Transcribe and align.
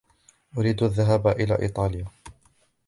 أريد 0.57 0.83
الذهاب 0.83 1.27
إلى 1.27 1.59
إيطاليا. 1.59 2.05